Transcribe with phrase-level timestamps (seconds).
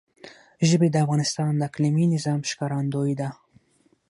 [0.69, 3.29] ژبې د افغانستان د اقلیمي نظام ښکارندوی ده.